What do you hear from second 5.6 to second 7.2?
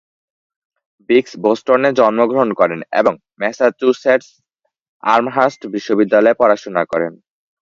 বিশ্ববিদ্যালয়ে পড়াশোনা করেন।